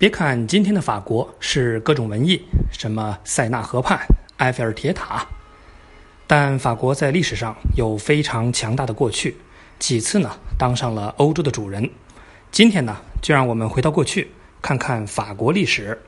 [0.00, 2.40] 别看今天的法国是各种文艺，
[2.72, 4.00] 什么塞纳河畔、
[4.38, 5.26] 埃菲尔铁塔，
[6.26, 9.36] 但法国在历史上有非常强大的过去，
[9.78, 11.90] 几次呢当上了欧洲的主人。
[12.50, 14.30] 今天呢，就让我们回到过去，
[14.62, 16.00] 看看法国历史。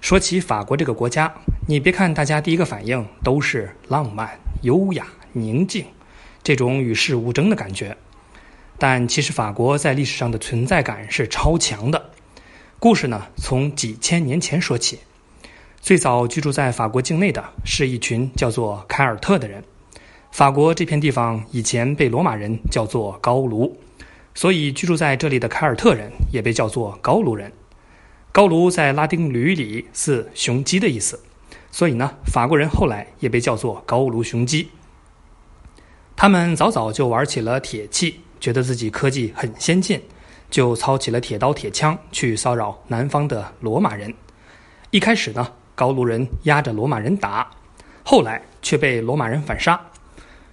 [0.00, 1.34] 说起法国这个国家，
[1.66, 5.86] 你别看大家第一个反应都是浪漫、优雅、宁静，
[6.44, 7.96] 这种与世无争的感觉，
[8.78, 12.10] 但其实法国在历史上的存在感是超强的。
[12.82, 14.98] 故事呢，从几千年前说起。
[15.80, 19.62] 最早居住在法国境内的是一群叫做凯尔特的人。
[20.32, 23.78] 法国这片地方以前被罗马人叫做高卢，
[24.34, 27.52] 所以居住在这里的凯尔特人也被叫做高卢人。
[28.32, 31.20] 高卢在拉丁语里是雄鸡的意思，
[31.70, 34.70] 所以呢，法国人后来也被叫做高卢雄鸡。
[36.16, 40.02] 他们早早就玩起了铁器，觉得自己科技很先进。
[40.52, 44.12] 就操起了铁刀铁枪去骚扰南方的罗马人。
[44.90, 47.50] 一开始呢，高卢人压着罗马人打，
[48.04, 49.80] 后来却被罗马人反杀。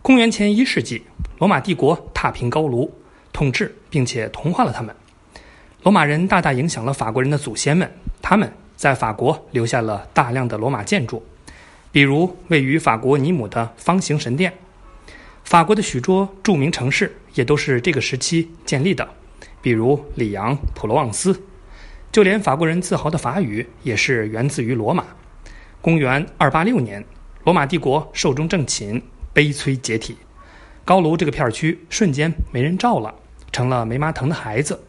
[0.00, 1.04] 公元前一世纪，
[1.38, 2.90] 罗马帝国踏平高卢，
[3.34, 4.96] 统治并且同化了他们。
[5.82, 11.22] 罗马人大大影响了法国人的祖先们，他们在法国留下了大量的罗马建筑，
[11.90, 14.54] 比如位于法国尼姆的方形神殿。
[15.44, 19.06] 法国的许多著名城市也都是这个时期建立的。
[19.62, 21.40] 比如里昂、普罗旺斯，
[22.10, 25.06] 就连法国人自豪的法语也是源自于罗马。
[25.80, 27.04] 公元286年，
[27.44, 29.00] 罗马帝国寿终正寝，
[29.32, 30.16] 悲催解体，
[30.84, 33.14] 高卢这个片区瞬间没人照了，
[33.50, 34.82] 成了没妈疼的孩子。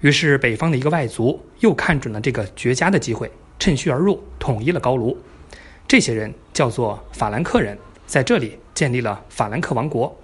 [0.00, 5.18] 于是，北方的一个外族又看准了这个绝佳的机会，趁虚而入，统一了高卢。
[5.88, 7.76] 这些人叫做法兰克人，
[8.06, 10.16] 在这里建立了法兰克王国。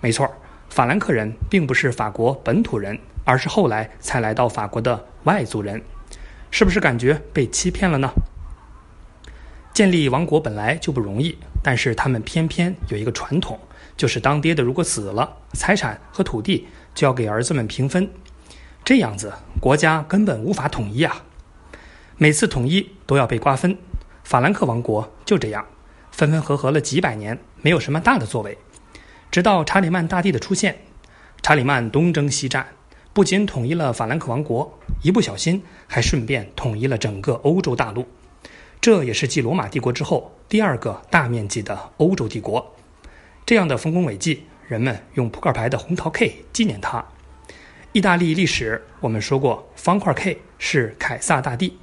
[0.00, 0.32] 没错儿。
[0.74, 5.80] 法兰克人并不是法国本土人，而是后来才来到法国的外族人，
[6.50, 8.10] 是不是感觉被欺骗了呢？
[9.72, 13.56] 建立王国本来就不容易，但是他们偏偏有一个传统，
[13.96, 18.10] 就是当爹的如果死了，财产和土地就要给儿子们平分，
[18.84, 21.22] 这样子国家根本无法统一啊！
[22.18, 23.78] 每次统一都要被瓜分，
[24.24, 25.64] 法兰克王国就这样
[26.10, 28.58] 分分合合了几百年，没有什么大的作为。
[29.34, 30.76] 直到查理曼大帝的出现，
[31.42, 32.68] 查理曼东征西战，
[33.12, 38.06] 不仅统一了法兰克王国，一不小心还顺便统一了整个欧洲大陆。
[38.80, 42.76] 这也是继罗马帝国之后第二个大面积的欧洲帝国。
[43.44, 47.04] 这样的丰功伟绩，人们用扑克牌的红桃 K 纪念他。
[47.90, 51.76] 意大利历史我们说过，方块 K 是凯撒大帝，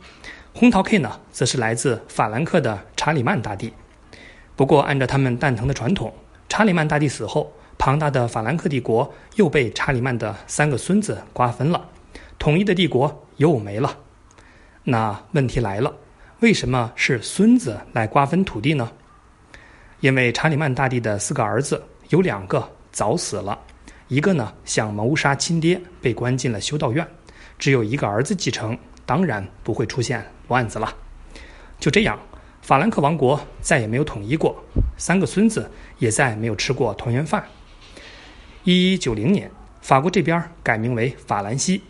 [0.54, 3.74] 红桃 K 呢，则是来自法兰克的查理曼大帝。
[4.56, 6.14] 不过，按照他们蛋疼的传统。
[6.52, 11.90] 查理曼大帝死后，庞大的法兰克帝国又被查理曼的三个孙子瓜分了，
[12.38, 13.98] 统一的帝国又没了。
[14.84, 15.96] 那问题来了，
[16.42, 18.92] 为什么是孙子来瓜分土地呢？
[20.02, 23.58] 因为查理曼大帝的四个儿子有两个早死了，
[24.10, 27.08] 一个呢想谋杀亲爹被关进了修道院，
[27.58, 30.94] 只有一个儿子继承，当然不会出现乱子了。
[31.80, 32.20] 就这样。
[32.62, 34.64] 法兰克王国再也没有统一过，
[34.96, 37.44] 三个孙子也再没有吃过团圆饭。
[38.64, 39.50] 一一九零年，
[39.82, 41.82] 法国这边改名为法兰西，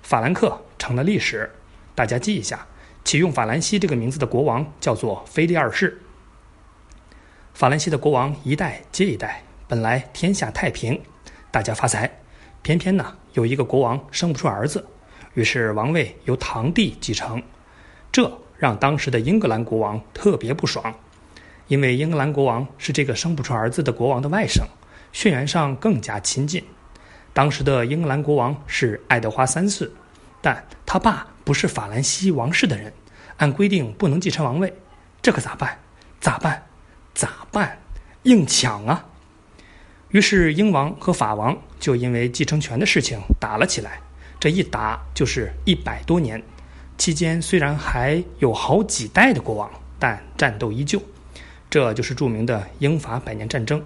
[0.00, 1.50] 法兰克成了历史。
[1.96, 2.64] 大家记一下，
[3.04, 6.00] 启用法兰西这个名字的国王叫做腓力二世。
[7.52, 11.02] 法兰西的国王一代接一代，本来天下太平，
[11.50, 12.20] 大家发财，
[12.62, 14.86] 偏偏呢有一个国王生不出儿子，
[15.34, 17.42] 于是王位由堂弟继承，
[18.12, 18.38] 这。
[18.62, 20.94] 让当时的英格兰国王特别不爽，
[21.66, 24.62] 因为英格兰国王是这个生不出儿子的国王的外甥，
[25.12, 26.62] 血缘上更加亲近。
[27.32, 29.92] 当时的英格兰国王是爱德华三世，
[30.40, 32.92] 但他爸不是法兰西王室的人，
[33.38, 34.72] 按规定不能继承王位，
[35.20, 35.80] 这可咋办？
[36.20, 36.62] 咋办？
[37.14, 37.80] 咋办？
[38.22, 39.06] 硬抢啊！
[40.10, 43.98] 于是英王和法王就因为继承权的事情打了起来，
[44.38, 46.40] 这一打就是一百多年。
[46.98, 51.02] 期间虽然还有好几代的国王，但战斗依旧，
[51.68, 53.82] 这就是著名的英法百年战争。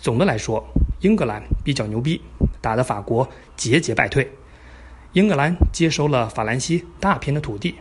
[0.00, 0.64] 总的来说，
[1.00, 2.22] 英格兰比较牛逼，
[2.60, 4.30] 打得法国节节败退。
[5.12, 7.74] 英格兰接收了法兰西大片的土地，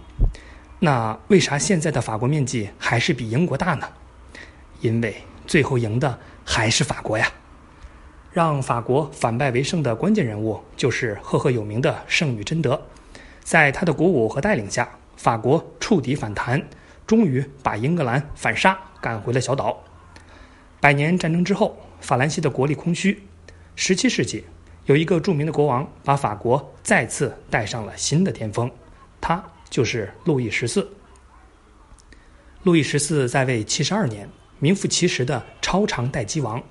[0.80, 3.88] 那为啥现在的法国面积还是比英国大呢？
[4.82, 7.32] 因为最后赢的还是法国呀！
[8.32, 12.82] 让法国反败为胜的关键人物就是赫赫有名的圣女贞德。
[13.48, 16.62] 在他的鼓舞和带领下，法国触底反弹，
[17.06, 19.82] 终于把英格兰反杀，赶回了小岛。
[20.82, 23.24] 百年战争之后，法兰西的国力空虚。
[23.74, 24.44] 十七世纪，
[24.88, 28.70] 有一个著名的国王把法国再次带上了新的巅峰，
[29.22, 30.86] 他就是路易十四。
[32.64, 34.28] 路易十四在位七十二年，
[34.60, 36.62] 名副其实的超长待机王，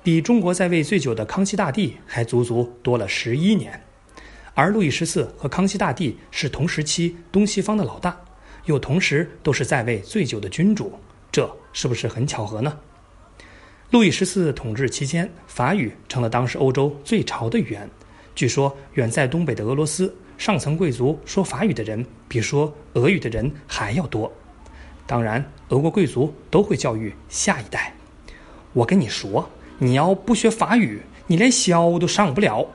[0.00, 3.82] 比中国在位最久的康熙大帝还足足多了十一年。
[4.60, 8.14] 而路易十四和康熙大帝是同时期东西方的老大，
[8.66, 10.92] 又同时都是在位最久的君主，
[11.32, 12.78] 这是不是很巧合呢？
[13.88, 17.88] 路易十四统治期间，法语成了当时欧洲最潮的语言。
[18.34, 24.30] 据说，远在东北的俄罗斯上层贵族说法语的人比说俄语的人还要多。
[25.06, 27.94] 当然，俄国贵族都会教育下一代。
[28.74, 29.48] 我跟你说，
[29.78, 32.68] 你要不学法语，你连校都上不了。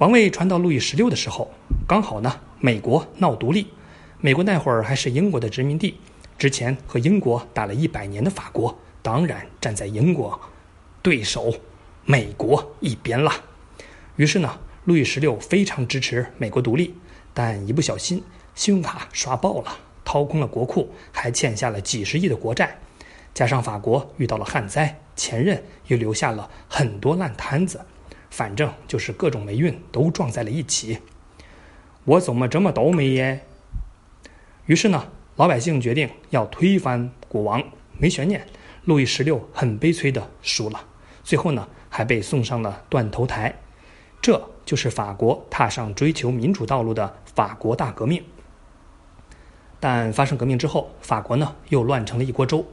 [0.00, 1.50] 王位传到路易十六的时候，
[1.86, 3.66] 刚好呢，美国闹独立。
[4.18, 5.94] 美国那会儿还是英国的殖民地，
[6.38, 10.40] 之前和英国打了一百年的法国，当然站在英国
[11.02, 11.52] 对手
[12.06, 13.30] 美国一边了。
[14.16, 16.94] 于是呢，路易十六非常支持美国独立，
[17.34, 18.24] 但一不小心，
[18.54, 19.76] 信用卡刷爆了。
[20.02, 22.78] 掏空了国库，还欠下了几十亿的国债，
[23.34, 27.78] 加上法国遇到了旱灾，前任又留下了很多烂摊子，
[28.30, 30.98] 反正就是各种霉运都撞在了一起。
[32.04, 33.44] 我怎么这么倒霉耶？
[34.66, 37.62] 于是呢，老百姓决定要推翻国王，
[37.98, 38.46] 没悬念，
[38.84, 40.86] 路易十六很悲催的输了，
[41.22, 43.54] 最后呢，还被送上了断头台。
[44.22, 48.22] 这就是法国踏上追求民主道路的法国大革命。
[49.78, 52.66] 但发生革命之后，法国呢又乱成了一锅粥，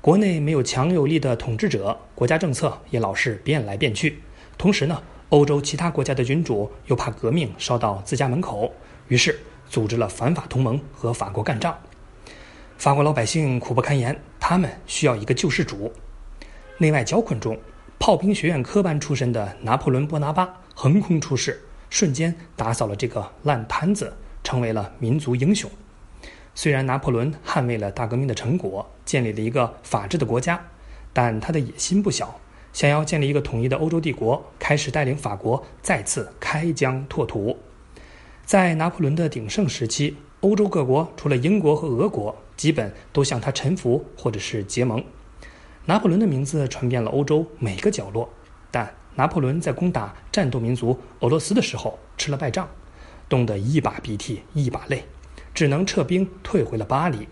[0.00, 4.20] 国内没有强有力的统治者，国家政策也老是变来变去。
[4.60, 8.70] 同时呢，欧洲其他国家的君主又怕革命烧到自家门口，
[9.08, 9.40] 于是
[9.70, 11.74] 组织了反法同盟和法国干仗。
[12.76, 15.90] 法国老百姓苦不堪言，他们需要一个救世主。
[16.76, 17.58] 内外交困中，
[17.98, 24.14] 炮兵学院科班出身的拿破仑·波拿巴横空出世，瞬间打扫了这个烂摊子，
[24.44, 25.70] 成为了民族英雄。
[26.54, 30.62] 虽然拿破仑捍卫了大革命的成果，建立了一个法治的国家，
[31.14, 32.38] 但他的野心不小，
[32.72, 37.58] 想要建立一个统一的欧洲帝国，开始带领法国再次开疆拓土。
[38.44, 45.04] 在拿破仑的鼎盛时期，欧洲各国除了英国和俄国，基本都向他臣服或者是结盟。
[45.86, 48.28] 拿破仑的名字传遍了欧洲每个角落，
[48.70, 52.68] 但拿破仑在攻打战斗民族俄罗斯的时候吃了败仗，
[53.28, 55.04] 冻得一把鼻涕一把泪。
[55.52, 57.26] 只能撤兵退回了巴黎，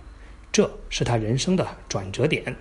[0.51, 2.57] 这是他人生的转折点。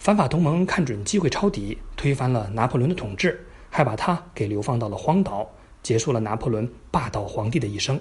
[0.00, 5.46] 反法同盟看准机会抄底，推翻了拿破仑的统治，还把他给流放到了荒岛，
[5.82, 8.00] 结束了拿破仑霸道皇帝的一生。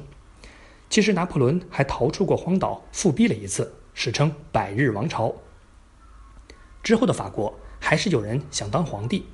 [0.89, 5.35] 其实拿破仑还逃出过荒岛，复辟了一次，史称百日王朝。
[6.81, 9.25] 之后的法国还是有人想当皇帝，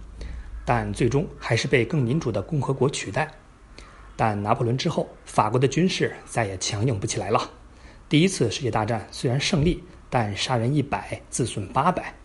[0.66, 3.32] 但最终还是被更民主的共和国取代。
[4.16, 7.48] 但拿破仑之后，法国的军事再也强硬不起来了。
[8.10, 12.16] 第一次世界大战虽然胜利，但杀人一百，自损八百。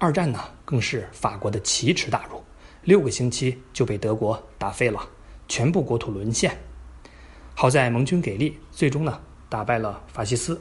[0.00, 2.40] 二战呢，更是法国的奇耻大辱，
[2.84, 5.00] 六个星期就被德国打废了，
[5.48, 6.56] 全部国土沦陷。
[7.56, 10.60] 好在盟军给力，最终呢打败了法西斯。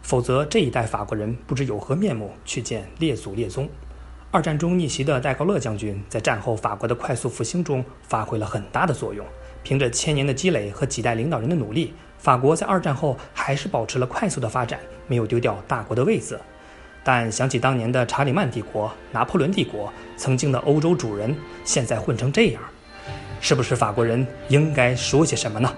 [0.00, 3.68] 否则这一代法国人不知有何面目去见列祖列宗。
[4.30, 9.26] 二战中逆袭的戴高乐将军，在战后法国的快速复兴中发挥了很大的作用。
[9.62, 16.40] 凭着千年的积累和几代领导人的努力，法国在二战后还是保持了快速的发展，没有丢掉大国的位子。
[17.02, 22.62] 但想起当年的查理曼帝国、拿破仑帝国，曾经的欧洲主人，现在混成这样，
[23.40, 25.72] 是不是法国人应该说些什么呢？